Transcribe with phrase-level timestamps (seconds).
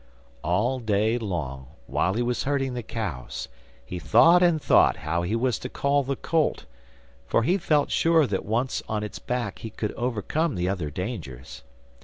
[0.43, 3.47] All day long, while he was herding the cows,
[3.85, 6.65] he thought and thought how he was to call the colt,
[7.27, 11.61] for he felt sure that once on its back he could overcome the other dangers.